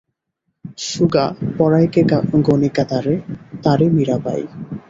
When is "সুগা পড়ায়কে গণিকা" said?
0.85-2.83